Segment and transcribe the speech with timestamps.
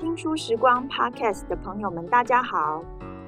[0.00, 2.84] 听书时光 Podcast 的朋友们，大家好，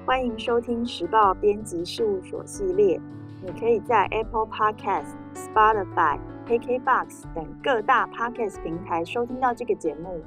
[0.07, 2.97] 欢迎收听时报编辑事务所系列。
[3.45, 10.23] 你可以在 Apple Podcast、Spotify、KKBox 等各大 Podcast 平台收听到这个节目。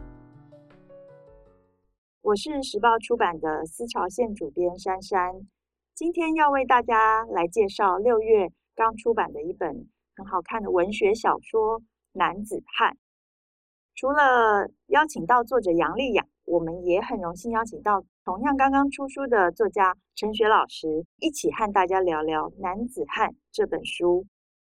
[2.24, 5.48] 我是时报出版的思潮线主编珊珊，
[5.96, 9.88] 今天要为大家来介绍六月刚出版的一本
[10.18, 11.80] 很好看的文学小说
[12.12, 12.92] 《男子汉》。
[13.96, 24.26] 除了邀请到作者杨丽雅，我们也很荣幸邀请到同样刚刚出书的作家陈雪老师，一起和大家聊聊《男子汉》这本书。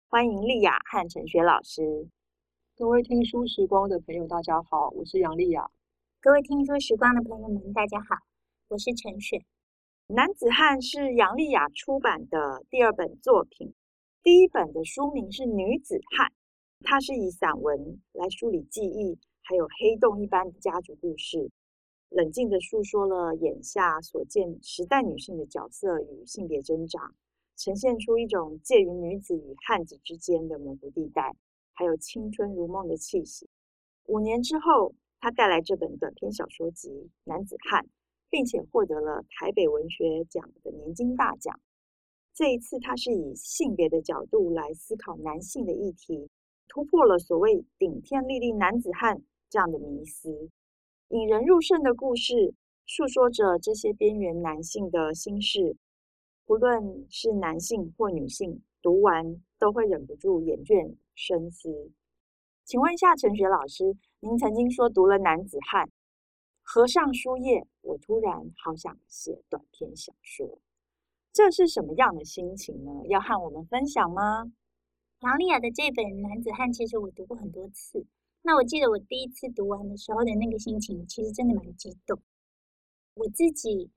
[0.09, 2.09] 欢迎丽雅和陈雪老师。
[2.77, 5.67] 各位听书时光的朋友，大家好，我是杨丽雅。
[6.21, 8.17] 各位听书时光的朋友们，大家好，
[8.69, 9.39] 我是陈雪。
[10.15, 13.73] 《男子汉》是杨丽雅出版的第二本作品，
[14.23, 16.29] 第一本的书名是《女子汉》。
[16.87, 21.51] 它是以散文来梳理记忆，还有黑洞一般的家族故事，
[22.09, 27.13] 冷静地诉说了眼下所见时代女性的角色与性别挣扎，
[27.55, 31.37] 呈现出一种介于女子与汉子之间的模糊地带，
[31.75, 33.47] 还有青春如梦的气息。
[34.07, 36.89] 五年之后，他带来这本短篇小说集
[37.25, 37.85] 《男子汉》，
[38.31, 41.61] 并且获得了台北文学奖的年金大奖。
[42.33, 46.31] 这一次，他是以性别的角度来思考男性的议题。
[46.67, 49.23] 突破了所谓顶天立地男子汉
[49.55, 50.51] 这样的迷思，
[51.11, 55.77] 引人入胜的故事，诉说着这些边缘男性的心事。
[56.45, 61.93] 不论是男性或女性，读完都会忍不住眼倦深思。
[62.65, 65.89] 请问一下陈雪老师，您曾经说读了男子汉，
[66.61, 70.59] 合上书页，我突然好想写短篇小说，
[71.33, 72.91] 这是什么样的心情呢？
[73.09, 74.53] 要和我们分享吗？
[75.21, 78.05] 杨丽雅的这本《男子汉》，其实我读过很多次。
[78.47, 82.21] 那我记得我第一次读完的时候的那个心情，其实真的蛮激动。
[83.15, 83.91] 我自己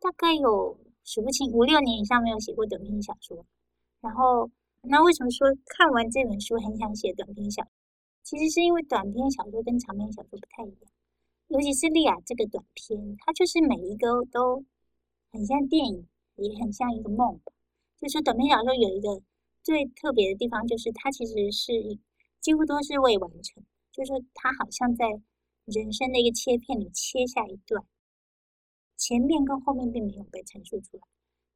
[0.00, 3.46] 大概有数不清五六年以上没有写过短篇小说。
[4.00, 4.50] 然后，
[4.82, 7.70] 那为什么说看完这本书很想写短篇小说？
[8.24, 10.90] 其实是因为短篇小说跟长篇小说不太一样，
[11.46, 14.64] 尤其是丽雅这个短篇，它就是每一个都
[15.30, 17.40] 很像电影，也很像一个梦。
[18.00, 19.22] 就是短篇小说有一个。
[19.64, 21.72] 最特别的地方就是，它其实是
[22.40, 25.06] 几乎都是未完成，就是说它好像在
[25.66, 27.84] 人生的一个切片里切下一段，
[28.96, 31.02] 前面跟后面并没有被陈述出来，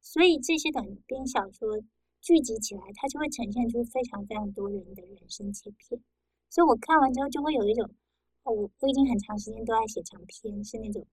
[0.01, 1.81] 所以这些短篇小说
[2.21, 6.01] 聚集起来，它就会呈现出非常非常多人的人生切片。
[6.49, 7.89] 所以我看完之后就会有一种，
[8.43, 11.05] 哦，我我已经很长时间都在写长篇，是那种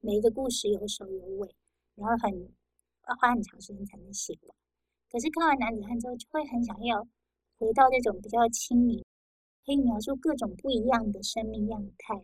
[0.00, 1.54] 每一个故事有首有尾，
[1.96, 2.32] 然后很
[3.08, 4.56] 要花很长时间才能写完。
[5.10, 7.06] 可是看完男子汉之后，就会很想要
[7.58, 9.01] 回到这种比较轻盈，
[9.64, 12.20] 可以描述各种不一样的生命样态。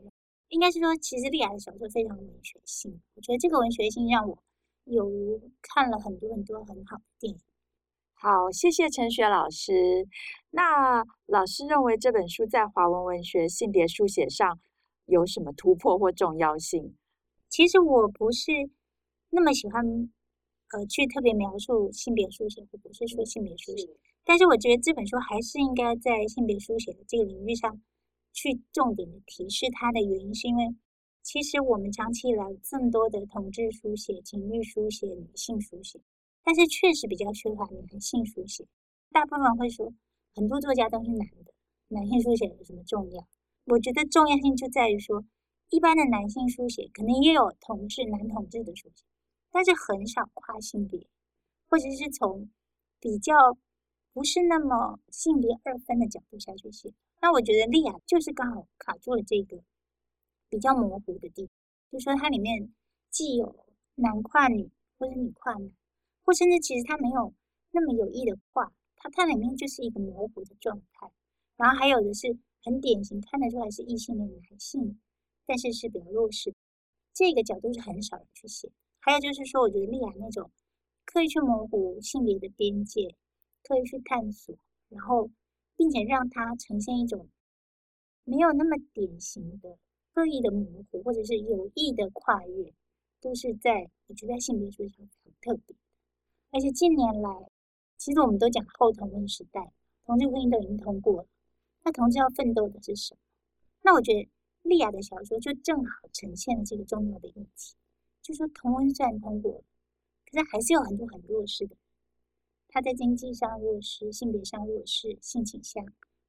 [0.48, 4.38] 应该是说，其实丽雅的小说非常文学性，我觉得这个文学性让我
[4.84, 5.08] 有
[5.60, 7.40] 看了很多很多很好的电影。
[8.14, 10.08] 好，谢谢陈雪老师。
[10.50, 14.58] 那老师认为这本书在华文文学性别书写上
[15.06, 16.96] 有什么突破或重要性？
[17.48, 18.52] 其实我不是
[19.30, 20.10] 那么喜欢。
[20.70, 23.88] 呃，去特别描述性别书写，或不是说性别书写，
[24.28, 27.80] 但是我觉得这本书还是应该在性别书写的这个领域上
[28.34, 30.76] 去重点的提示它的原因，是因为
[31.22, 35.98] 其实我们长期以来这么多的同志书写、情欲书写、女性书写，
[36.44, 38.66] 但是确实比较缺乏男性书写。
[39.10, 39.94] 大部分会说，
[40.34, 41.54] 很多作家都是男的，
[41.88, 43.26] 男性书写有什么重要？
[43.64, 45.24] 我觉得重要性就在于说，
[45.70, 49.06] 一般的男性书写可能也有同志、男同志的书写。
[49.50, 51.06] 但是很少跨性别，
[51.70, 52.50] 或者是从
[53.00, 53.34] 比较
[54.18, 56.92] 不是那么性别二分的角度下去写。
[57.20, 59.62] 那我觉得丽雅就是刚好卡住了这个
[60.48, 61.52] 比较模糊的地方，
[61.92, 62.74] 就说它里面
[63.10, 63.54] 既有
[63.94, 64.68] 男跨女，
[64.98, 65.70] 或者女跨男，
[66.24, 67.32] 或甚至其实它没有
[67.70, 71.08] 那么有意的跨，它它里面就是一个模糊的状态。
[71.56, 75.00] 然后还有的是很典型，看得出来是异性的男性，
[75.46, 76.52] 但是是比较弱势，
[77.14, 78.68] 这个角度是很少人去写。
[78.98, 80.50] 还有就是说，我觉得丽雅那种
[81.04, 83.14] 刻意去模糊性别的边界，
[83.68, 84.56] 刻意去探索，
[84.88, 85.30] 然后
[85.76, 87.28] 并且让它呈现一种
[88.24, 89.76] 没有那么典型的
[90.14, 92.72] 刻意的模糊，或者是有意的跨越，
[93.20, 95.76] 都是在我觉得在性别主义上很特别。
[96.50, 97.30] 而且近年来，
[97.98, 99.70] 其实我们都讲后同婚时代，
[100.06, 101.28] 同志婚姻都已经通过了，
[101.84, 103.20] 那同志要奋斗的是什么？
[103.82, 104.28] 那我觉得
[104.62, 107.76] 丽雅的小说就正好呈现了这个重要的议题。
[108.22, 109.62] 就说同婚虽然通过，
[110.24, 111.76] 可是还是有很多很弱势的。
[112.78, 115.84] 他在经济上弱势，性别上弱势，性倾向、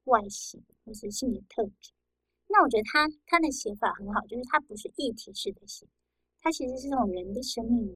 [0.06, 1.92] 外形或是性别特质，
[2.48, 5.86] 那我觉得他他的写法很好，就是他不是议题式的写，
[6.40, 7.96] 他其实是从人的生命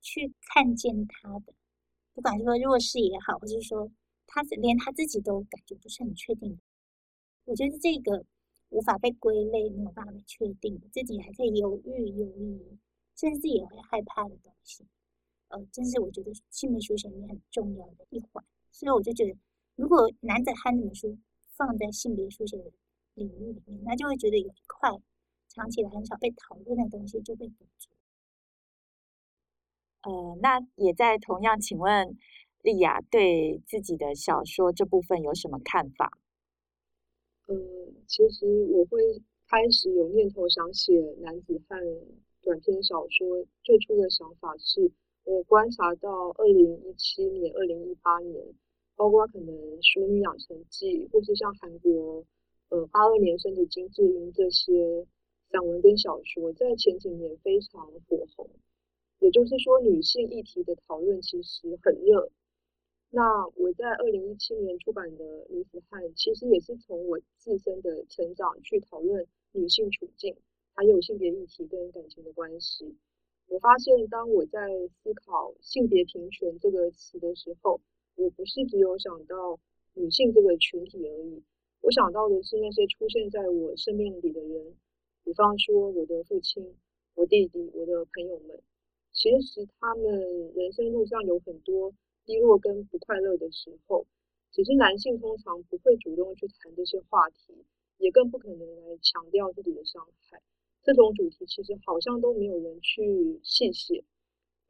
[0.00, 1.52] 去看见他的，
[2.14, 3.90] 不管是说弱势也好，或是说
[4.28, 6.56] 他连他自己都感觉不是很确定。
[7.46, 8.24] 我觉得这个
[8.68, 12.78] 无法被归类，没有办法被确定，自己还在犹豫犹豫，
[13.16, 14.86] 甚至也会害怕的东西，
[15.48, 18.44] 呃，真是我觉得性别书写里面很重要的一环。
[18.70, 19.36] 所以我就觉得，
[19.76, 21.18] 如果男子汉这本书
[21.56, 22.70] 放在性别书写的
[23.14, 24.90] 领域里面，那就会觉得有一块
[25.48, 27.88] 藏起来很少被讨论的东西就被堵住。
[30.02, 32.16] 呃，那也在同样，请问
[32.62, 36.18] 莉亚对自己的小说这部分有什么看法？
[37.46, 39.00] 嗯、呃，其实我会
[39.48, 41.80] 开始有念头想写男子汉
[42.42, 44.92] 短篇小说，最初的想法是
[45.28, 48.42] 我观察到二零一七年、二零一八年，
[48.96, 52.24] 包括可能《淑女养成记》，或是像韩国。
[52.70, 55.06] 呃，八二年生的金智英这些
[55.50, 58.48] 散文跟小说，在前几年非常火红。
[59.20, 62.30] 也就是说，女性议题的讨论其实很热。
[63.10, 70.34] 那我在二零一七年出版的《女子汉》，其实也是从我自身的成长去讨论女性处境，
[70.74, 72.96] 还有性别议题跟感情的关系。
[73.48, 77.80] 我发现，当我在思考性别平权这个词的时候，
[78.14, 79.58] 我不是只有想到
[79.94, 81.42] 女性这个群体而已。
[81.80, 84.74] 我想到的是那些出现在我生命里的人，
[85.24, 86.76] 比方说我的父亲、
[87.14, 88.60] 我弟弟、我的朋友们。
[89.12, 91.92] 其实他们人生路上有很多
[92.24, 94.06] 低落跟不快乐的时候，
[94.52, 97.64] 只是男性通常不会主动去谈这些话题，
[97.96, 100.42] 也更不可能来强调自己的伤害。
[100.88, 104.02] 这种主题其实好像都没有人去细写。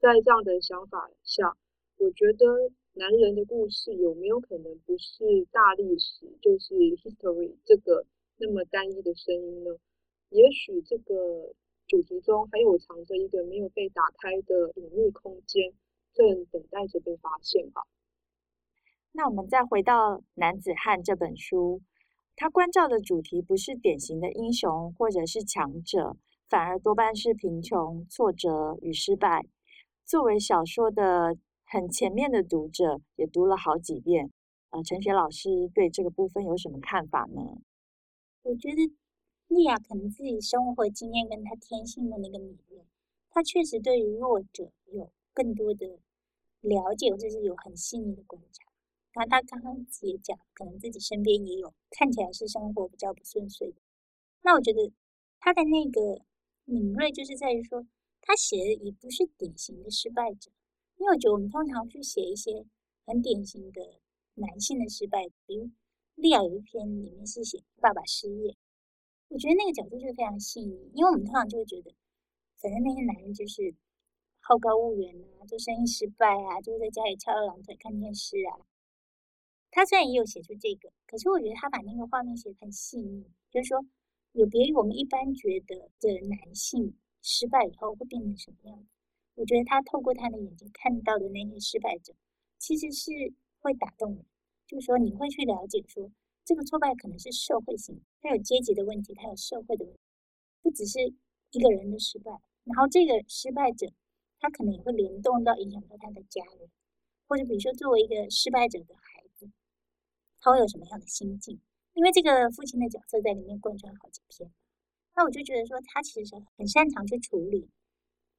[0.00, 1.56] 在这样的想法下，
[1.99, 2.73] 我觉得。
[2.94, 8.05] 男人的故事有没有可能不是大历史，就是 history 这个
[8.38, 9.70] 那么单一的声音呢？
[10.31, 11.55] 也许这个
[11.87, 15.73] 主题中还有藏着一个没有被打开的隐秘空间，
[16.12, 17.82] 正等待着被发现吧。
[19.12, 21.81] 那我们再回到《男子汉》这本书，
[22.40, 26.17] 他关照的主题不是典型的英雄或者是强者，
[26.49, 29.44] 反而多半是贫穷、挫折与失败。
[30.06, 31.37] 作为小说的。
[31.70, 34.31] 很前面的读者也读了好几遍，
[34.70, 37.43] 呃，陈雪老师对这个部分有什么看法呢？
[38.43, 38.91] 我觉得
[39.49, 42.87] 莉亚可能自己生活经验跟她天性的那个敏锐，
[43.29, 45.87] 她确实对于弱者有更多的
[46.62, 48.68] 了解，或者是有很细腻的观察。
[49.14, 53.76] 那他刚刚也讲，可能自己身边也有看起来是生活比较不顺遂的。
[54.43, 54.93] 那我觉得
[55.40, 56.22] 他的那个
[56.64, 57.84] 敏锐，就是在于说，
[58.20, 60.50] 他写的也不是典型的失败者。
[60.99, 62.64] 因为我觉得我们通常去写一些
[63.06, 64.00] 很典型的
[64.34, 65.70] 男性的失败，比如
[66.14, 68.56] 莉亚有一篇里面是写爸爸失业，
[69.28, 70.90] 我觉得那个角度就非常细腻。
[70.94, 71.94] 因为我们通常就会觉得，
[72.58, 73.75] 反正那些男人就是
[74.40, 78.68] 好高骛远啊，做生意失败啊，就在家里翘二郎腿看电视啊。
[79.70, 83.85] 他虽然也有写出这个，可是我觉得他把那个画面写得很细腻，就是说
[84.32, 88.87] 有别于我们一般觉得的男性失败以后会变成什么样。
[89.35, 92.12] 我觉得他透过他的眼睛看到的那些失败者，
[92.59, 93.12] 其实是
[93.61, 94.25] 会打动人。
[94.67, 96.11] 就是说，你会去了解说，
[96.44, 100.00] 这个挫败可能是社会性，他有阶级的问题，他有社会的问题，
[100.61, 100.99] 不只是
[101.53, 102.32] 一个人的失败。
[102.65, 103.87] 然后这个失败者，
[104.41, 106.69] 他可能也会联动到影响到他的家人，
[107.27, 109.18] 或者比如说作为一个失败者的孩，
[110.40, 111.60] 他会有什么样的心境？
[111.94, 114.50] 因为这个父亲的角色在里面贯穿好几篇，
[115.16, 117.68] 那我就觉得说，他其实很擅长去处理。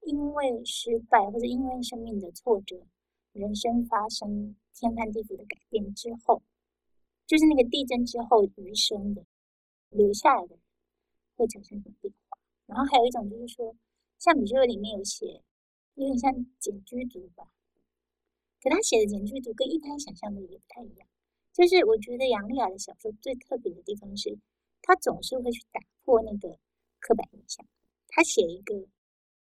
[0.04, 2.88] 因为失败或者因为生命的挫折，
[3.34, 6.42] 人生发生天翻地覆的改变之后，
[7.28, 9.26] 就是那个地震之后余生的
[9.90, 10.60] 留下来的人
[11.36, 12.38] 会产生什么变化？
[12.66, 13.76] 然后还有一种就是说，
[14.20, 15.44] 像比如说里面有写，
[15.96, 17.52] 有点像简居族吧，
[18.64, 21.06] 可他写的简居族跟一般想象的也不太一样。
[21.60, 24.40] 就是我觉得杨丽雅的小说最特别的地方是，
[24.82, 26.58] 他总是会去打破那个
[27.02, 27.68] 刻板印象，
[28.08, 28.88] 他写一个。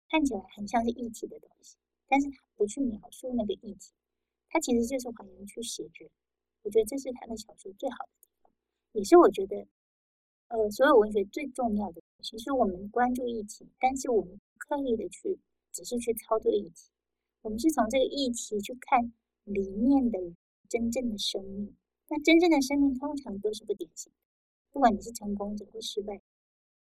[0.10, 3.94] 看起来很像是议题的东西，但是他不去描述那个议题，
[4.50, 6.10] 他其实就是还原去写着。
[6.64, 8.52] 我觉得这是他的小说最好的地方，
[8.94, 9.68] 也是我觉得，
[10.48, 12.02] 呃，所有文学最重要的。
[12.24, 15.38] 其实我们关注议题，但是我们刻意的去
[15.72, 16.90] 只是去操作议题，
[17.44, 19.14] 我们是从这个议题去看
[19.44, 20.18] 里面的
[20.68, 21.76] 真正的生命。
[22.10, 24.18] 那真正的生命通常都是不典型的，
[24.72, 26.22] 不管你是成功者或失败，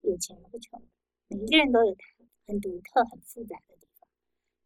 [0.03, 0.83] 有钱或穷，
[1.29, 2.05] 每一个人都有他。
[2.45, 4.09] 很独特、很复杂的地方。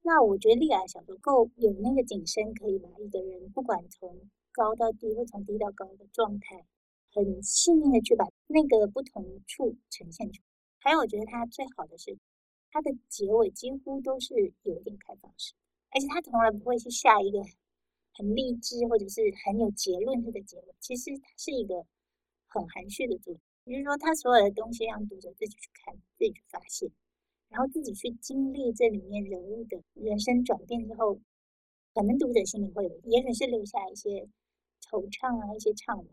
[0.01, 6.65] 那我觉得莉亚小说够有那个景深，可以把一个人不管从高到低，或从低到高的状态，
[7.13, 10.49] 很细腻的去把那个不同处呈现出来。
[10.79, 12.19] 还有，我觉得它最好的是，
[12.71, 15.53] 它的结尾几乎都是有点开放式，
[15.91, 17.43] 而且它从来不会去下一个
[18.17, 20.75] 很励志或者是很有结论式的结尾。
[20.81, 21.85] 其实它是一个
[22.47, 26.91] 很含蓄的作品，也就是说，它所有的东西让读者自己去看，自己去发现，
[27.49, 31.21] 然后自己去经历这里面人物的人生转变之后，
[31.95, 34.29] 可能读者心里会有，也许是留下一些
[34.91, 36.07] 惆怅啊，一些怅惘。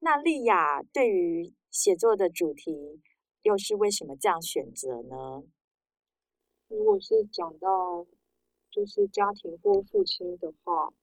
[0.00, 3.00] 那莉雅对于写作的主题，
[3.42, 5.42] 又是为什么这样选择呢？
[6.68, 8.06] 如果是讲到
[8.78, 10.94] 就是家庭或父亲的话，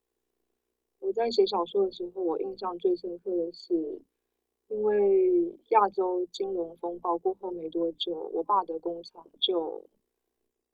[0.99, 4.01] 我在写小说的时候，我印象最深刻的是，
[4.69, 9.83] 因为亚洲金融风暴过后没多久，我爸的工厂就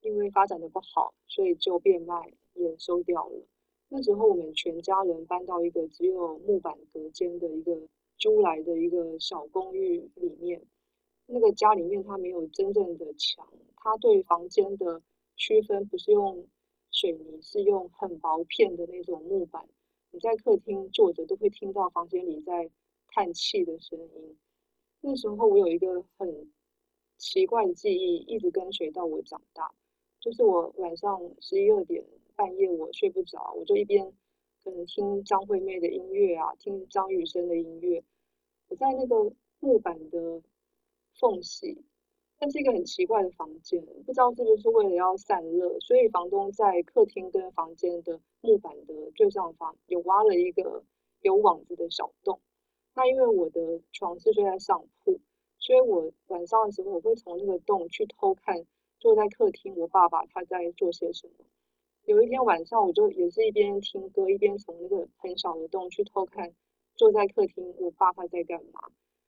[0.01, 3.48] 因为发展的不好，所以就变卖也收掉了。
[3.89, 7.75] 那时候我们全家人搬到一个只有木板隔间的一个。
[8.20, 10.62] 租来的一个小公寓里面，
[11.25, 15.01] 那个家里面它没有真正的墙，它对房间的
[15.36, 16.46] 区分不是用
[16.91, 19.67] 水泥，是用很薄片的那种木板。
[20.12, 22.69] 你在客厅坐着都会听到房间里在
[23.07, 24.38] 叹气的声音。
[25.00, 26.51] 那时候我有一个很
[27.17, 29.74] 奇怪的记忆，一直跟随到我长大，
[30.19, 32.03] 就是我晚上十一二点
[32.36, 34.13] 半夜我睡不着，我就一边
[34.63, 38.03] 可能听张惠妹的音乐啊，听张雨生的音乐。
[38.67, 40.41] 我在那个木板的
[41.19, 41.83] 缝隙，
[42.43, 50.83] 那是一个很奇怪的房间，不知道是不是为了要散热，所以房东在客厅跟房间的木板的最上方有挖了一个
[51.21, 52.39] 有网子的小洞。
[52.95, 55.19] 那因为我的床是睡在上铺，
[55.60, 58.65] 所以我晚上的时候我会从那个洞去偷看
[59.00, 61.45] 坐在客厅我爸爸他在做些什么。
[62.05, 66.51] 有一天晚上，我就也是一边听歌一边从那个很小的洞去偷看。
[66.95, 68.81] 坐在客厅，我爸他在干嘛？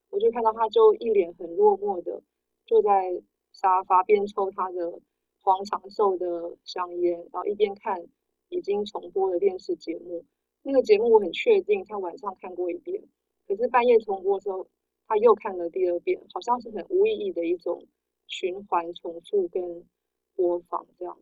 [0.09, 2.21] 我就看到他就一脸很落寞的
[2.65, 4.99] 坐在沙发边抽他的
[5.41, 8.05] 黄长寿的香烟，然后一边看
[8.49, 10.25] 已经重播的电视节目。
[10.61, 13.03] 那个节目我很确定他晚上看过一遍，
[13.47, 14.67] 可是半夜重播的时候
[15.07, 17.85] 他又看了第二遍，好像是很无意义的一种
[18.27, 19.85] 循环重复跟
[20.35, 21.17] 播放这样。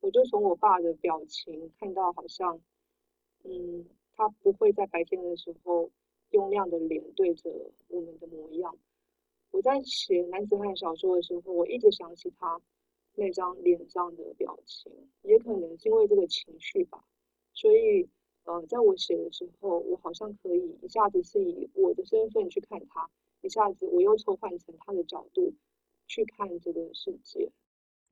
[0.00, 2.60] 我就从我爸的表情看到好像，
[3.44, 3.86] 嗯。
[4.16, 5.90] 他不会在白天的时候
[6.30, 7.50] 用那样的脸对着
[7.88, 8.78] 我们的模样。
[9.54, 12.60] 我在写男子汉小说的时候，我一直想起他
[13.14, 14.90] 那张脸上的表情，
[15.22, 16.98] 也可能是因为这个情绪吧。
[17.52, 18.08] 所以，
[18.42, 23.08] 呃，在我写的时候，我好像可以一下子是以我的身份去看他，
[23.42, 25.54] 一下子我又抽换成他的角度
[26.08, 27.48] 去看这个世界。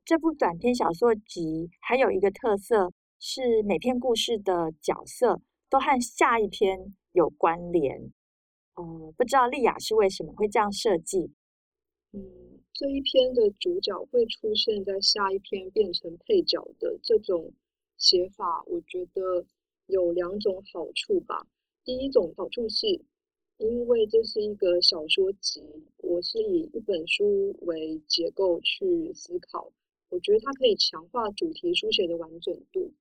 [0.05, 5.41] 这部短篇小说集还有一个特色是每篇故事的角色。
[5.69, 8.13] 都和下一篇有关联，
[8.75, 11.31] 哦、嗯，不知道丽雅是为什么会这样设计？
[12.11, 12.21] 嗯，
[12.73, 17.51] 这一篇的主角会出现在下一篇变成配角的这种
[17.97, 19.45] 写法，我觉得
[19.87, 21.47] 有两种好处吧。
[21.83, 22.87] 第一种好处是，
[23.57, 25.61] 因为这是一个小说集，
[25.97, 29.71] 我是以一本书为结构去思考，
[30.09, 32.91] 我觉得它可以强化主题书写的完整度。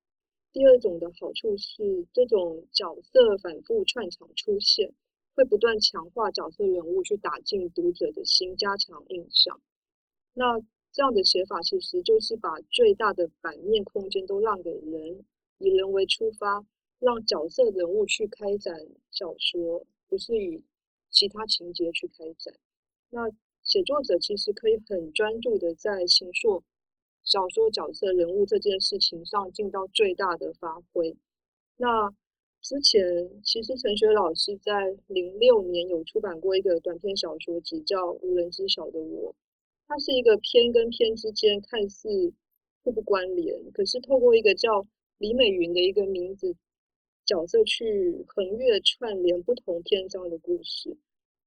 [0.53, 4.93] 第二种的好处是，这种角色反复串场出现，
[5.35, 9.61] 会不断强化角色人物，去打进读者的心，加强印象。
[10.35, 10.61] 那
[10.93, 15.25] 这样的写法其实就是把最大的版面空间都让给人，
[15.59, 16.65] 以人为出发，
[16.99, 18.75] 让角色人物去开展
[19.11, 20.63] 小说，不是以
[21.11, 22.55] 其他情节去开展。
[23.11, 23.31] 那
[23.63, 26.63] 写作者其实可以很专注的在形塑。
[27.25, 31.17] 小说角色人物这件事情上尽到最大的发挥。
[31.77, 32.13] 那
[32.63, 39.33] 之前其实陈雪老师在零六年有出版过一个短篇小说集，叫《无人知晓的我》。
[39.89, 42.33] 它是一个篇跟篇之间看似
[42.85, 44.87] 互不关联，可是透过一个叫
[45.19, 46.55] 李美云的一个名字
[47.27, 50.97] 角色去横越串联不同篇章的故事。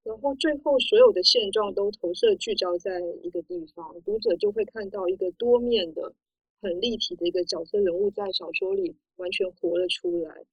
[0.03, 6.13] 然后最后，所有的现状都投射聚焦在一个地方，读者就会看到一个多面的、
[6.61, 10.43] 很立体的一个角色人物在小说里完全活了出来。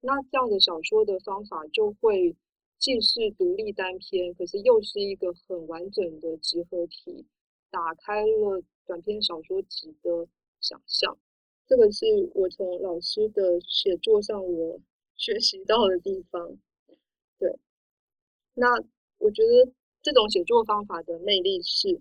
[0.00, 2.36] 那这样的小说的方法就会
[2.78, 7.26] 既是独立单篇，可是又是一个很完整的集合体，
[7.70, 10.28] 打开了短篇小说集的
[10.60, 11.18] 想象。
[11.66, 14.80] 这个是我从老师的写作上我
[15.16, 16.56] 学习到的地方，
[17.38, 17.58] 对。
[18.54, 18.68] 那
[19.18, 22.00] 我觉得这种写作方法的魅力是，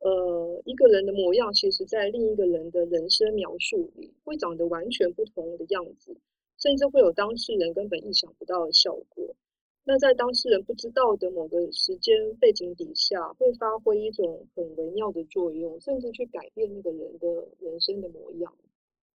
[0.00, 6.16] 呃，一个人的模样，其实在另一个人的人生描述里，会长得完全不同的样子，
[6.60, 9.34] 甚至会有当事人根本意想不到的效果。
[9.82, 18.54] 那在当事人不知道的某个时间背景底下，会发挥一种很微妙的作用，甚至去改变那个人的人生的模样。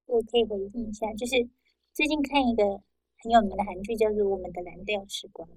[0.08, 1.48] 我可以回应一下，就是
[1.94, 2.64] 最近看一个
[3.24, 5.48] 很有名的韩剧，叫做《我们的蓝调时光》。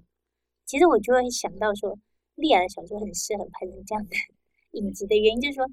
[0.65, 1.97] 其实我就会想到说，
[2.35, 4.11] 莉亚的小说很适合拍成这样的
[4.79, 5.65] 影集的原因，就是说，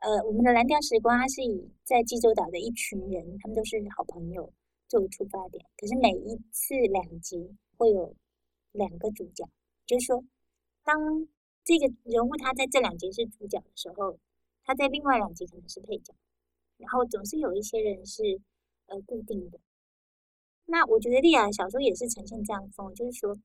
[0.00, 4.52] 呃，《我们的蓝调时光》它是以在济州岛的一群人，他们都是好朋友
[4.90, 8.14] 作为出发点，可是每一次两集会有。
[8.72, 9.44] 两个主角，
[9.84, 10.24] 就是说，
[10.84, 11.26] 当
[11.64, 14.16] 这个人物他在这两集是主角的时候，
[14.62, 16.14] 他在另外两集可能是配角，
[16.76, 18.40] 然后总是有一些人是
[18.86, 19.58] 呃固定的。
[20.66, 23.36] 那我觉得莉亚小说也是呈现这样的风，就是说，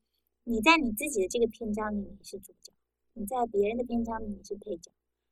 [0.44, 2.72] 你在你自己的这个篇章里你是主角，
[3.14, 4.92] 你在别人的篇章里你是配角，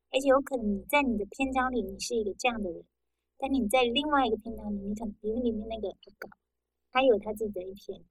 [0.10, 2.84] 而且有可能你在你的篇章里你是一个这样的人，
[3.44, 6.30] 但你在另外一个篇章里，你可能比如里面那个阿搞，
[6.94, 8.02] 他有他自己的一篇，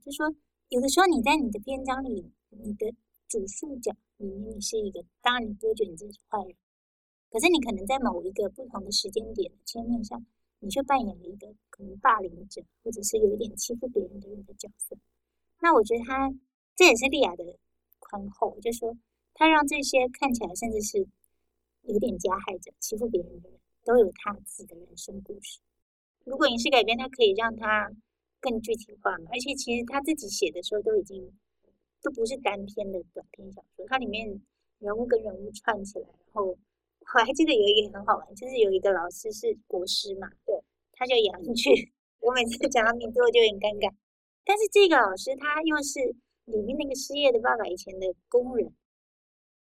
[0.00, 0.32] 就说。
[0.68, 2.92] 有的时候，你在你的篇章里，你的
[3.28, 6.56] 主视角里面，你是一个，当然你不会觉得你自己是坏人，
[7.30, 10.24] 可是你可能在某一个不同的时间点、切面上，
[10.60, 14.96] 你却扮演了一个可能霸凌者，或者是有一点欺负别人的人的角色。
[15.60, 16.32] 那我觉得他
[16.74, 17.44] 这也是莉亚的
[18.00, 18.96] 宽厚，就说
[19.34, 21.06] 他让这些看起来甚至是
[21.82, 25.60] 有点加害者、欺负别人的人都有他自己的人生故事。
[26.24, 27.90] 如果影视改编，他可以让他。
[28.38, 31.32] 更具体化嘛，而且其实他自己写的时候都已经
[32.00, 34.40] 都不是单篇的短篇小说，它里面
[34.78, 36.56] 人物跟人物串起来，然后我
[37.24, 40.54] 还记得有一个很好玩，就是有一个老师是国师嘛，对，
[40.92, 41.72] 他叫杨俊，
[42.20, 43.92] 我每次讲他名字我就很尴尬，
[44.44, 46.14] 但是这个老师他又是
[46.44, 48.72] 里面那个失业的爸爸以前的工人，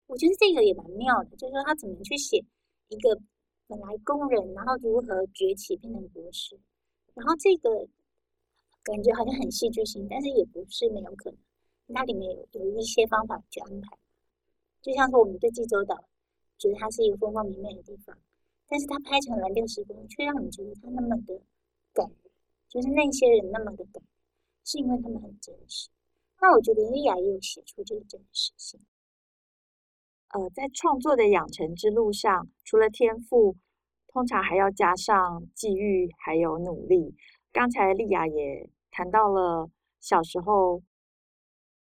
[0.06, 2.42] 我觉得这个也蛮妙的，就是说他怎么去写
[2.88, 3.20] 一个
[3.72, 6.60] 本来工人，然后如何崛起变成博士，
[7.14, 7.88] 然后这个。
[8.84, 11.38] 感觉好像很戏剧性，但是也不是没有可能。
[11.94, 13.96] 它里面有有一些方法去安排，
[14.80, 16.04] 就像说我们对济州岛
[16.58, 18.18] 觉得它是一个风光明媚的地方，
[18.66, 21.40] 但是它拍成蓝调时光，却让你觉得它那么的
[21.92, 22.32] 感人，
[22.68, 24.04] 就是那些人那么的感人，
[24.64, 25.88] 是因为他们很真实。
[26.40, 28.80] 那我觉得莉亚也有写出这个真实性。
[30.30, 33.54] 呃，在创作的养成之路上，除了天赋，
[34.12, 37.14] 通常还要加上际遇，还有努力。
[37.50, 39.70] 刚才莉亚也谈到了
[40.00, 40.82] 小时候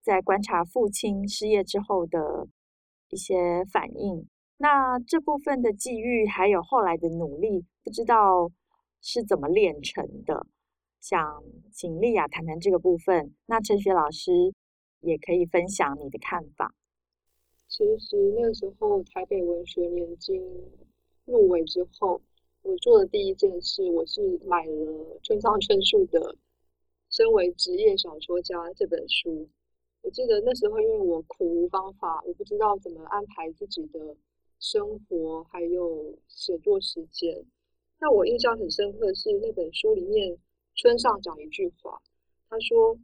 [0.02, 2.48] 在观察父亲失业之后的
[3.10, 8.50] 一些反应，那这部分的际遇还有后来的努力，不知道
[9.00, 10.46] 是怎么练成的，
[11.00, 13.34] 想请莉亚谈谈这个部分。
[13.46, 14.32] 那陈雪老师
[15.00, 16.74] 也可以分享你的看法。
[17.68, 20.40] 其实那时候台北文学年金
[21.24, 22.20] 入围之后。
[22.62, 26.18] 我做的第一件事，我是买了村上春树的
[27.10, 29.46] 《身为职业小说家》这本书。
[30.00, 34.16] 我记得那时候，因为我苦无方法，我不知道怎么安排自己的
[34.60, 37.44] 生活，还有写作时间。
[38.00, 40.38] 那我印象很深刻的是那本书里面，
[40.74, 42.00] 村上讲一句话，
[42.48, 42.98] 他说，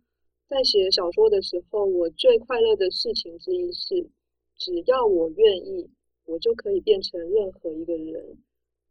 [0.48, 4.08] 在写小说的时候，我最快乐的事情之一是，
[4.56, 5.90] 只要我愿意，
[6.30, 8.38] 我就可以变成任何一个人。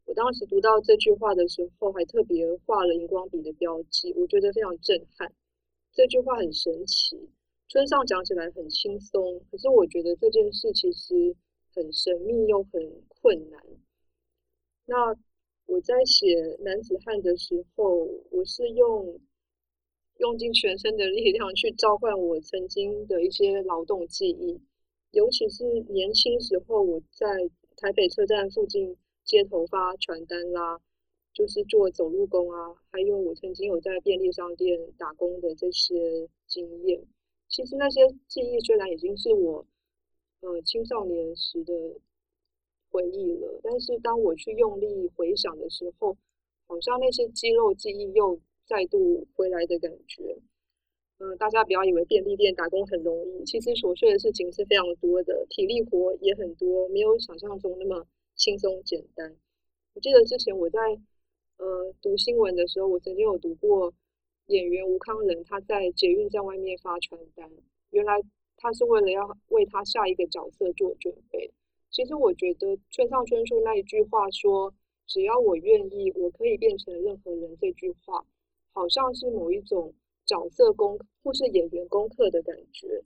[0.04, 5.32] 我当时读到这句话的时候，还特别画了荧光笔的标记，我觉得非常震撼。
[5.94, 7.30] 这句话很神奇，
[7.70, 11.36] 村上讲起来很轻松，可是我觉得这件事其实
[11.74, 13.64] 很神秘又很困难。
[14.86, 15.16] 那
[15.66, 19.20] 我在写男子汉的时候，我是用
[20.18, 24.60] 用尽全身的力量去召唤我曾经的一些劳动记忆，
[25.12, 28.98] 尤其是年轻时候我在台北车站附近。
[29.26, 30.80] 街头发传单啦，
[31.34, 37.00] 就是做走路工啊，还有我曾经有在便利商店打工的这些经验。
[37.48, 39.64] 其实那些记忆虽然已经是我
[40.40, 41.74] 呃青少年时的
[42.90, 46.18] 回忆了，但是当我去用力回想的时候，
[46.66, 50.40] 好像那些肌肉记忆又再度回来的感觉。
[51.20, 58.06] 嗯、大家不要以为便利店打工很容易，其实琐碎的事情是非常多的，体力活也很多，没有想象中那么。
[58.40, 59.36] 轻松简单。
[59.94, 60.80] 我记得之前我在
[61.58, 63.94] 呃读新闻的时候，我曾经有读过
[64.46, 67.52] 演员吴康仁他在捷运站外面发传单，
[67.90, 68.14] 原来
[68.56, 71.52] 他是为了要为他下一个角色做准备。
[71.92, 74.74] 其实我觉得村上春树那一句话说
[75.06, 78.26] “只要我愿意，我可以变成任何人”这句话，
[78.72, 79.94] 好像是某一种
[80.30, 83.04] 角色功或是演员功课的感觉，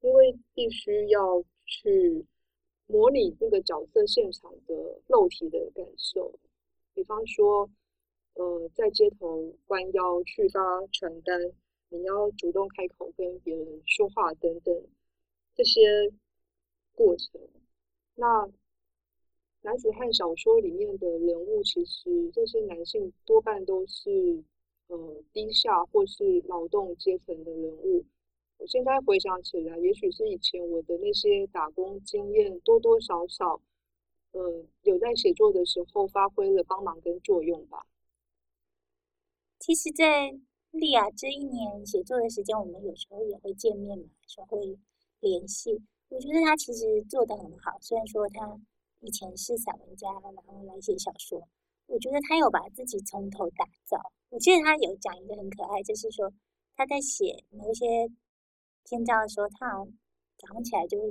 [0.00, 2.26] 因为必须要去。
[2.88, 4.74] 模拟那个角色现场的
[5.08, 6.32] 肉体的感受，
[6.94, 7.68] 比方说，
[8.34, 10.60] 呃，在街头弯腰去发
[10.92, 11.52] 传单，
[11.88, 14.72] 你要主动开口跟别人说话等等
[15.56, 15.80] 这些
[16.94, 17.40] 过程。
[18.14, 18.48] 那
[19.62, 24.44] 男子汉小说里面的人物，其实这些男性多半都是
[24.88, 28.04] 呃低下或是劳动阶层的人物。
[28.58, 33.60] 我现在回想起来，也许是以前我的那些打工经验多多少少，
[34.32, 37.86] 呃，有在写作的时候发挥了帮忙跟作用吧。
[39.58, 40.38] 其实，在
[40.70, 44.78] 莉亚这一年写作的时间，我们有时候也会见面嘛，有时候会
[45.20, 45.82] 联系。
[46.08, 48.58] 我觉得他其实做得很好，虽然说他
[49.00, 51.46] 以前是散文家，然后来写小说，
[51.86, 54.12] 我觉得他有把自己从头打造。
[54.36, 56.30] 我记得他有讲一个很可爱，就是说
[56.76, 58.06] 他在写某一些。
[58.88, 59.92] 篇章的时候，他好像
[60.38, 61.10] 早上起来就会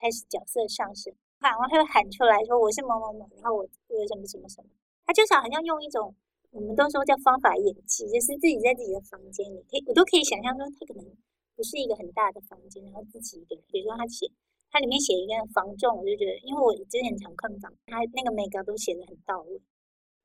[0.00, 4.66] 开始角色上升，然后他会喊出来说：“我是某某某，然后我做什么什么什么。”
[5.06, 6.12] 他就想好像用一种
[6.50, 11.06] 我们都说叫方法演技，就是自己在自己的房间里，可以我都可以想象说他可能
[11.54, 14.26] 不是一个很大的房间，然后自己一个人，比如说他写
[14.72, 19.62] 他里面写一个房仲，我就觉得，因为我之前常看房，他那个每个都写的很到位，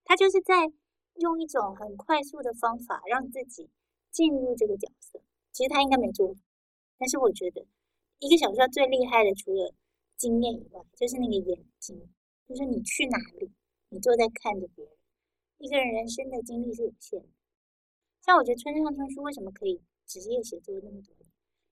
[0.04, 0.66] 他就是在
[1.16, 3.70] 用一种很快速的方法让自己
[4.12, 5.22] 进入这个角色。
[5.52, 6.36] 其实他应该没做。
[6.98, 7.66] 但是我觉得，
[8.20, 9.74] 一个小说最厉害的，除了
[10.18, 12.10] 经验以外，就是那个眼睛，
[12.48, 13.52] 就是你去哪里，
[13.90, 14.94] 你坐在看着别人。
[15.58, 17.28] 一个人人生的经历是有限的，
[18.22, 21.28] 像我觉得村上春树为什么可以职业写作那么多年？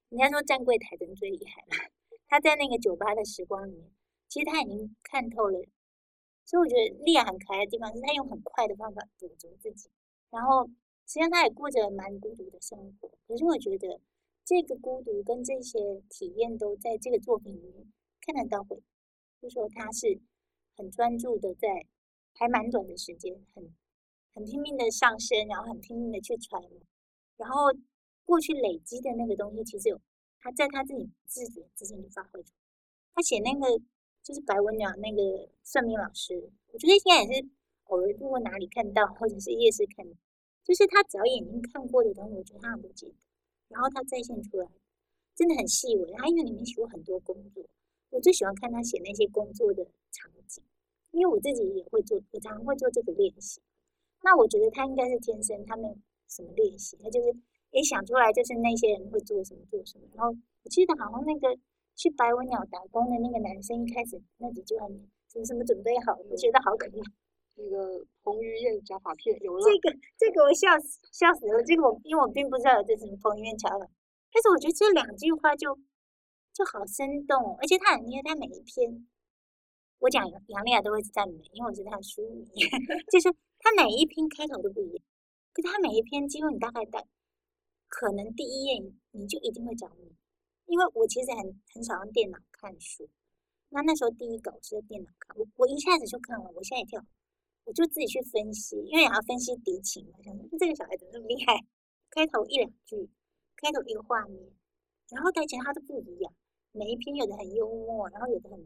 [0.10, 1.90] 人家说站柜台的人最厉害了，
[2.28, 3.92] 他在那个酒吧的时光里面，
[4.28, 5.60] 其实他已经看透了。
[6.50, 9.92] 所以我觉得莉亚很可爱的地方是，她用很快的方法捕捉自己，
[10.32, 10.66] 然后
[11.06, 13.12] 实际上她也过着蛮孤独的生活。
[13.28, 14.02] 可是我觉得。
[14.46, 18.82] 这个孤独跟这些体验都在这个作品里面看得到，回，
[19.40, 20.20] 就说他是
[20.76, 21.86] 很专注的，在
[22.34, 23.72] 还蛮短的时间，很
[24.34, 26.82] 很拼命的上升，然后很拼命的去揣摩，
[27.38, 27.72] 然后
[28.26, 30.02] 过去累积的那个东西，其实有
[30.40, 32.56] 他在他自己自觉之间就发挥出来。
[33.14, 33.80] 他写那个
[34.30, 37.50] 就是白文鸟那个算命老师，我觉得应该也是
[37.86, 40.06] 偶尔路过哪里看到，或者是夜市看，
[40.64, 43.16] 就是他只要眼睛看过的东西，我觉得他很不记得。
[43.70, 44.68] 然后他再现出来，
[45.34, 46.14] 真的很细微。
[46.14, 47.66] 他因为里面写过很多工作，
[48.12, 50.64] 我最喜欢看他写那些工作的场景，
[51.10, 53.60] 因为我自己也会做，我常常会做这个练习。
[54.22, 57.36] 那我觉得他应该是天生，他没有什么练习，他就是
[57.72, 60.06] 也想出来，就是那些人会做什么做什么。
[60.14, 61.58] 然后我记得好像那个
[62.00, 64.88] 去白文鸟打工的那个男生，一开始那几句话，
[65.28, 66.96] 什么什么准备好，我觉得好可爱。
[67.60, 71.62] 那个彭于晏假发片有了，这个这个我笑死笑死了。
[71.62, 73.80] 这个我因为我并不知道有这什么彭于晏假发，
[74.32, 75.76] 但是我觉得这两句话就
[76.56, 79.06] 就好生动，而且他很厉害，他每一篇
[80.00, 82.48] 我讲杨丽亚都会赞美，因为我是他的书迷，
[83.12, 83.28] 就是
[83.60, 85.04] 他每一篇开头都不一样，
[85.52, 87.04] 可是他每一篇几乎你大概在
[87.90, 88.80] 可能第一页
[89.12, 90.16] 你就一定会着迷，
[90.70, 93.10] 因为我其实很很少用电脑看书，
[93.70, 97.04] 那那时候第一稿是在电脑看，我我一下子就看了，我吓一跳。
[97.66, 100.18] 我就自己去分析，因为也要分析敌情嘛。
[100.24, 101.54] 想说这个小孩怎么那么厉害？
[102.10, 103.10] 开头一两句，
[103.58, 104.52] 开头一个画面，
[105.10, 106.34] 然后台前他都不一样。
[106.72, 108.60] 每一篇有的很幽默，然后有的很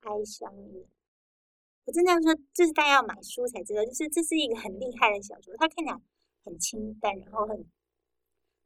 [0.00, 0.86] 哀伤的。
[1.84, 5.54] 我真的要说，这是大家要买书才知道，就是这是一个很厉害的小说。
[5.58, 6.00] 它看起来
[6.44, 7.62] 很清淡，然后很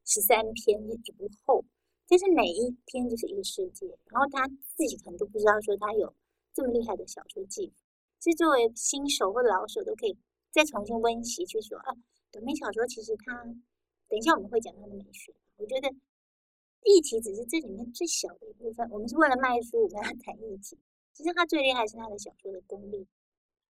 [0.05, 1.65] 十三篇也不厚，
[2.11, 3.87] 就是每一篇就是一个世界。
[4.11, 6.13] 然后他自己可能都不知道说他有
[6.53, 7.75] 这么厉害的小说技法。
[8.19, 10.19] 其实作为新手或老手都可以
[10.51, 11.95] 再重新温习去说啊，
[12.33, 13.45] 短篇小说其实它，
[14.09, 15.33] 等一下我们会讲它的美学。
[15.57, 15.89] 我觉得
[16.83, 18.91] 议题只是这里面最小的一部分。
[18.91, 20.77] 我们是为了卖书，我们要谈议题。
[21.13, 23.07] 其实他最厉害是他的小说的功力。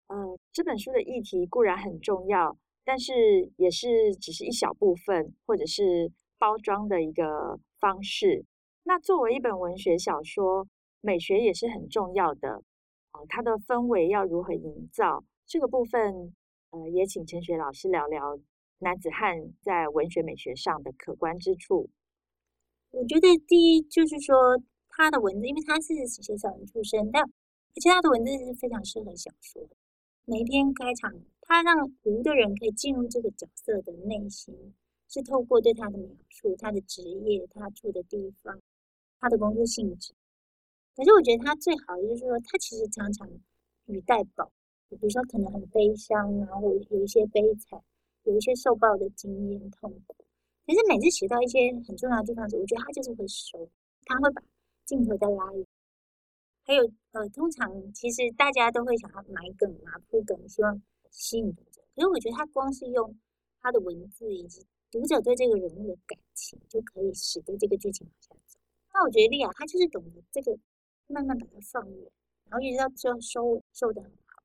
[0.07, 8.45] 呃，这本书的议题固然很重要，但是也是只是一小部分，或者是包装的一个方式。
[8.83, 10.67] 那作为一本文学小说，
[11.01, 12.63] 美学也是很重要的。
[13.29, 15.23] 它的氛围要如何营造？
[15.47, 16.35] 这个部分，
[16.69, 18.37] 呃，也请陈雪老师聊聊
[18.79, 21.89] 男子汉在文学美学上的可观之处。
[22.91, 29.75] 我觉得第一就是说，他的文字，因为他是写散文出身，但而且他的文字是非常适合小说的。
[30.25, 31.11] 每一篇开场，
[31.41, 34.75] 他让读的人可以进入这个角色的内心，
[35.07, 38.59] 是透过对他的描述、他的职业、他住的地方、
[39.19, 40.13] 他的工作性质。
[40.95, 43.29] 可是我觉得他最好的就是说，他其实常常
[43.85, 44.51] 语带饱，
[44.89, 47.81] 比如说可能很悲伤，然后有一些悲惨，
[48.23, 50.15] 有一些受暴的经验痛苦。
[50.65, 53.69] 可是每次写到一些很重要的地方的时候，我觉得他就是会收，
[54.05, 54.41] 他会把
[54.85, 55.65] 镜头再拉远。
[56.63, 61.81] 还有呃，通常其实大家都会想要埋梗嘛，铺梗，希望吸引读者。
[61.95, 63.17] 可是我觉得他光是用
[63.61, 68.59] 他的文字以及读者对这个人物的感情就可以使得这个剧情往下走。
[68.93, 70.57] 那我觉得莉亚她就是懂得这个，
[71.07, 72.11] 慢慢把它放远，
[72.45, 74.43] 然后一直到最后收尾收得很好。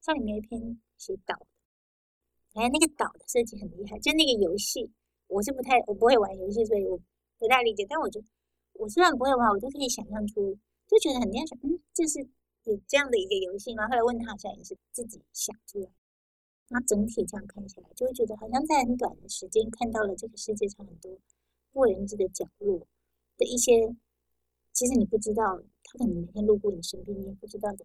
[0.00, 4.90] 像里面一篇写岛的，哎，那个岛的设计很厉害，就那个游戏，
[5.28, 7.00] 我是不太我不会玩游戏，所以我
[7.38, 7.86] 不太理解。
[7.88, 8.26] 但我觉得
[8.74, 11.44] 我虽然不会玩，我都可以想象出，就觉得很厉害。
[11.62, 12.20] 嗯，这是
[12.64, 13.88] 有这样的一个游戏吗？
[13.88, 15.90] 后来问他，好像也是自己想出来。
[16.68, 21.18] 那整体这样看起来，就会觉得好像在很短的时间看到了这个世界上很多
[21.72, 22.78] 不为人知的角落
[23.36, 23.94] 的一些，
[24.72, 27.84] 其实你不知道，他可能每天路过你身边，你也不知道的，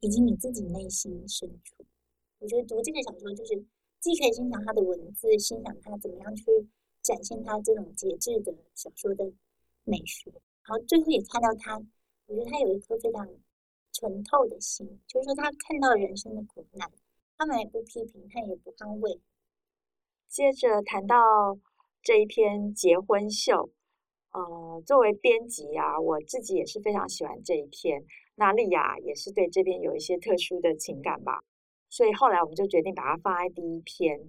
[0.00, 1.84] 以及你自己内心深处。
[2.38, 3.54] 我觉得读这个小说，就是
[4.00, 6.44] 既可以欣赏他的文字，欣赏他怎么样去
[7.02, 9.32] 展现他这种节制的小说的
[9.84, 11.78] 美学，然后最后也看到他，
[12.26, 13.26] 我觉得他有一颗非常
[13.92, 16.90] 纯透的心，就是说他看到人生的苦难。
[17.40, 19.18] 他们也不批评，他也不安慰。
[20.28, 21.16] 接着谈到
[22.02, 23.70] 这一篇结婚秀，
[24.32, 28.04] 呃，作为编辑啊，我自己也是非常喜欢这一篇。
[28.34, 31.40] 那莉亚也是对这边有一些特殊的情感吧，
[31.88, 34.20] 所以后来我们就决定把它放在第一篇。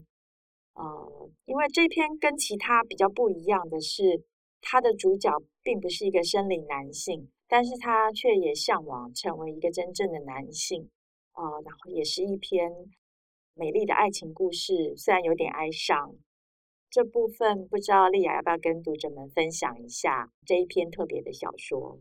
[0.75, 4.23] 呃，因为这篇跟其他比较不一样的是，
[4.61, 5.29] 它的主角
[5.61, 10.89] 并不是一个生理男性，但是他却也向往成为一个真正的男性。
[11.33, 12.71] 呃，然后也是一篇。
[13.53, 16.15] 美丽的爱情故事虽然有点哀伤，
[16.89, 21.99] 这部分不知道丽雅要不要跟读者们分享一下这一篇特别的小说。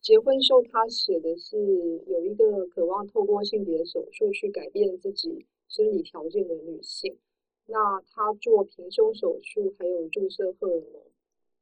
[0.00, 1.58] 结婚秀，他写的是
[2.06, 7.18] 有一个渴望透过性别手术去改变自己生理条件的女性，
[7.66, 11.02] 那她做平胸手术还有注射荷尔蒙，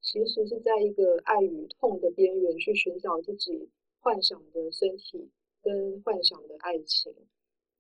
[0.01, 3.68] 其实是在一个爱与痛的边缘去寻找自己
[3.99, 5.29] 幻想的身体
[5.62, 7.12] 跟幻想的爱情。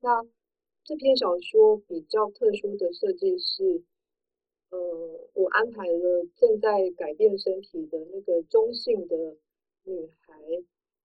[0.00, 0.22] 那
[0.82, 3.82] 这篇小说比较特殊的设计是，
[4.70, 9.36] 呃，我安排了正在改变身体的那个中性的
[9.84, 10.34] 女孩，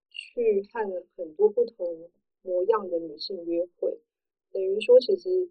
[0.09, 2.09] 去和很多不同
[2.41, 3.99] 模样的女性约会。
[4.51, 5.49] 等于说，其实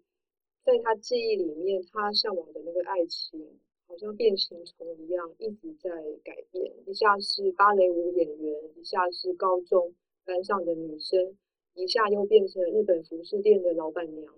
[0.63, 5.89] 在她记忆里面，她向往的那个爱情，好像变形虫一样，一直在
[6.23, 6.73] 改变。
[6.87, 9.93] 一下是芭蕾舞演员，一下是高中
[10.25, 11.37] 班上的女生。
[11.75, 14.33] 一下又变成日本服饰店的老板娘，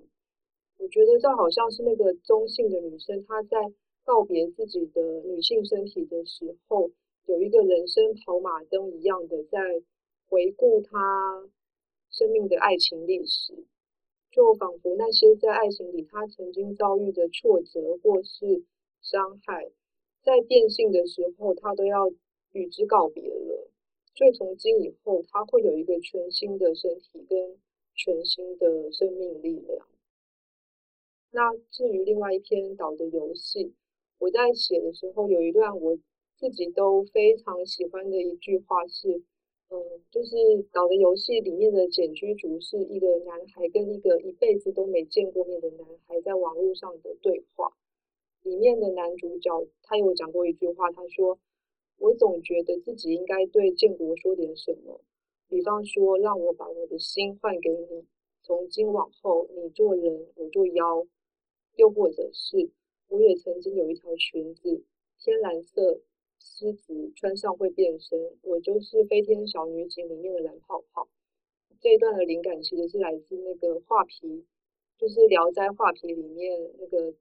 [0.78, 3.58] 我觉得这好像是那个中性的女生，她在
[4.04, 6.90] 告别自己的女性身体的时候，
[7.26, 9.60] 有一个人生跑马灯一样的在
[10.28, 11.48] 回顾她
[12.10, 13.54] 生命的爱情历史，
[14.32, 18.64] 就仿佛那些在爱情里她曾经遭遇的挫折或是
[19.02, 19.70] 伤害，
[20.24, 22.10] 在变性的时候，她都要
[22.52, 23.70] 与之告别了。
[24.18, 27.56] 所以从今以后，他会有一个全新的身体跟
[27.94, 29.88] 全新的生命力量。
[31.30, 33.76] 那至于另外一篇岛的游戏，
[34.18, 35.96] 我在写的时候有一段我
[36.36, 39.22] 自己都非常喜欢的一句话是，
[39.70, 40.36] 嗯，就是
[40.72, 47.72] 岛的游戏里面的简居竹是一个男孩跟一个一辈子都没见过面的男孩在网络上的对话。
[48.42, 51.38] 里面的男主角他有讲过一句话，他说。
[52.00, 55.02] 我总觉得自己应该对建国说点什么，
[55.50, 58.06] 比方说，让我把我的心换给你，
[58.44, 61.06] 从今往后你做人，我做妖。
[61.76, 62.70] 又或者是，
[63.08, 64.84] 我也曾经有一条裙子，
[65.20, 66.02] 天蓝色，
[66.40, 71.08] 狮子穿上会变身，我就是飞天小女警里面的蓝泡泡。
[71.80, 74.46] 这一段的灵感其实是来自那个画皮，
[74.98, 77.14] 就是《聊斋》画皮里面那个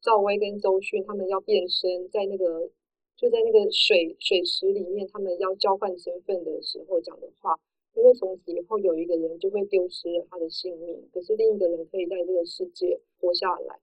[0.00, 2.70] 赵薇跟周迅他们要变身，在那个。
[3.16, 7.58] 就在那个水水池里面，他们要交换身份的时候讲的话，
[7.94, 13.80] 因为从此以后有一个人就会丢失了他的性命，可是另一个人可以在这个世界活下来。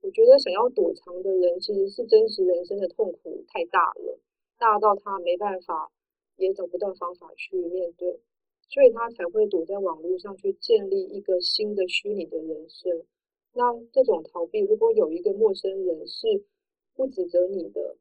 [0.00, 4.18] 我觉得想要躲藏的人其实是真实人生的痛苦太大了，
[4.58, 5.92] 大到他没办法，
[6.36, 8.18] 也找不到方法去面对，
[8.68, 13.04] 所以他才会躲在网络上去建立一个新的虚拟的人生。
[13.52, 16.44] 那这种逃避，如果有一个陌生人是
[16.96, 17.96] 不指责你的。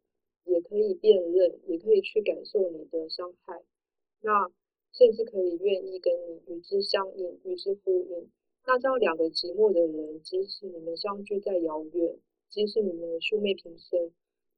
[0.45, 3.61] 也可以辨认，也可以去感受你的伤害，
[4.21, 4.49] 那
[4.91, 8.29] 甚至可以愿意跟你与之相应、与之呼应。
[8.65, 12.17] 那这样两个寂寞的人，即使你们相距再遥远，
[12.49, 14.11] 即使你们素昧平生，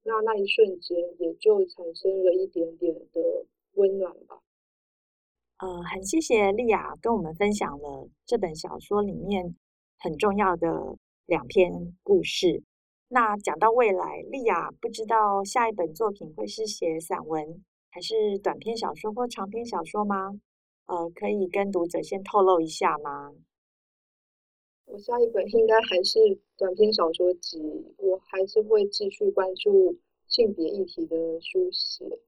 [0.04, 4.42] 那那一瞬间也就产生了一点点的温暖吧。
[5.58, 9.56] 呃，很谢谢莉亚跟我们分享了这本小说里面
[9.98, 12.62] 很重要的两篇故事。
[13.16, 20.38] 那讲到未来，莉亚不知道下一本作品会是写散文，还是短篇小说或长篇小说吗？
[20.88, 23.34] 呃，可以跟读者先透露一下吗？
[24.84, 26.20] 呃，我下一本应该还是
[26.58, 27.58] 短篇小说集，
[28.00, 29.98] 我还是会继续关注
[30.28, 32.20] 性别议题的书写，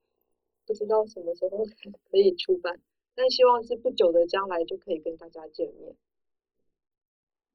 [0.65, 1.65] 不知道什么时候
[2.09, 2.79] 可以出版，
[3.13, 5.93] 但希望是不久的将来就可以跟大家见面。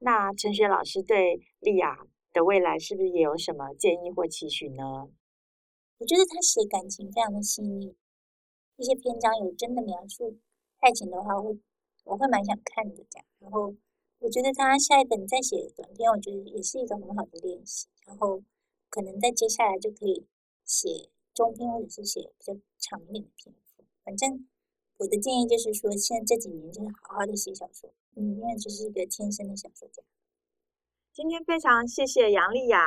[0.01, 5.11] 那陈雪老师对莉亚的未来是不是也有什么建议或期许呢？
[5.99, 7.95] 我觉得他写感情非常的细腻，
[8.77, 10.38] 一些篇章有真的描述
[10.81, 11.59] 爱情的话，会
[12.05, 13.27] 我会蛮想看的这样。
[13.38, 13.75] 然后
[14.18, 17.87] 我觉得他下一本再写短篇，我觉得也是一个很好的练习。
[18.07, 18.42] 然后
[18.88, 20.27] 可能在接下来就可以
[20.64, 23.85] 写中篇或者是写比较长一点的篇幅。
[24.03, 24.49] 反正
[24.97, 30.03] 我的建议就是说，现在这几年就是好好的写小说，嗯，因为这是一个天生的小说家。
[31.14, 32.87] 今天非常谢谢杨丽亚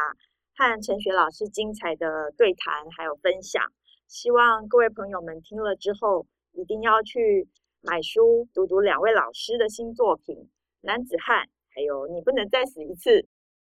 [0.55, 3.63] 和陈雪老师精彩的对谈还有分享，
[4.07, 7.47] 希望各位朋友们听了之后一定要去
[7.81, 10.35] 买书读读两位老师的新作品
[10.81, 13.11] 《男子汉》还有《你不能再死一次》，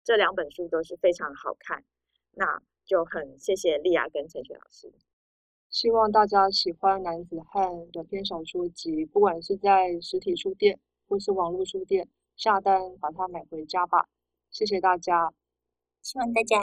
[0.02, 1.84] 这两本书都是非常好看。
[2.32, 4.90] 那就很谢谢丽亚跟陈雪老师，
[5.68, 14.08] 希望大家喜欢《男子汉》短篇小说集，不管是在实体书店或是网络书店下单把它买回家吧。
[14.50, 15.32] 谢谢大家。
[16.02, 16.60] 希望大家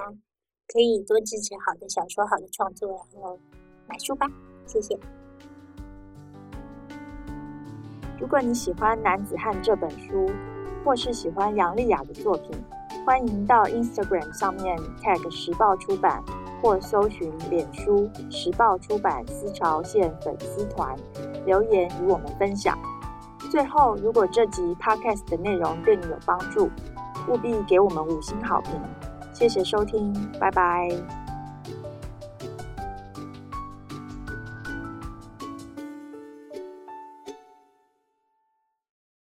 [0.68, 3.40] 可以多支持好的小说、好的创作，然后
[3.88, 4.28] 买书吧。
[4.66, 4.98] 谢谢。
[8.20, 10.32] 如果你喜欢《男子汉》这本书，
[10.84, 12.52] 或是喜欢杨丽雅的作品，
[13.06, 16.24] 欢迎到 Instagram 上面 tag 时报出版，
[16.62, 20.98] 或搜寻脸书时报出版思潮线粉丝团
[21.46, 22.78] 留言与我们分享。
[23.52, 26.70] 最后，如果这集 Podcast 的内容对你有帮助，
[27.28, 28.72] 务必给我们五星好评。
[29.34, 30.90] 谢谢收听，拜拜。